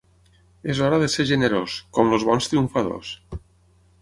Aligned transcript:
És 0.73 0.79
hora 0.85 0.99
de 1.03 1.09
ser 1.15 1.25
generós, 1.33 1.77
com 1.99 2.17
els 2.19 2.27
bons 2.31 2.53
triomfadors. 2.55 3.17